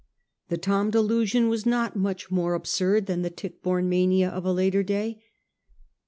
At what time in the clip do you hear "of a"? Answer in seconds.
4.31-4.51